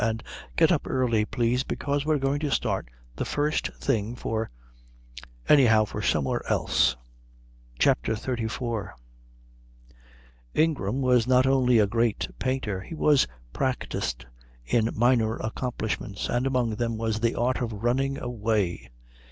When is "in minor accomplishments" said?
14.65-16.29